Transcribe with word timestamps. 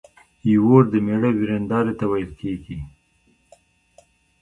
يور 0.53 0.83
د 0.91 0.93
مېړه 1.05 1.29
ويرنداري 1.37 1.93
ته 1.99 2.05
ويل 2.11 2.31
کيږي. 2.41 2.79